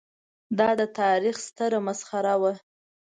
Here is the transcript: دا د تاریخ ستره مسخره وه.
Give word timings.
دا 0.59 0.69
د 0.79 0.81
تاریخ 0.99 1.35
ستره 1.47 1.79
مسخره 1.87 2.33
وه. 2.41 2.53